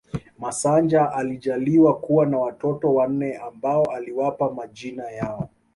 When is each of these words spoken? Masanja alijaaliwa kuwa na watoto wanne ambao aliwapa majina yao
Masanja 0.39 1.11
alijaaliwa 1.11 1.99
kuwa 1.99 2.25
na 2.25 2.37
watoto 2.39 2.93
wanne 2.93 3.37
ambao 3.37 3.85
aliwapa 3.85 4.51
majina 4.53 5.11
yao 5.11 5.49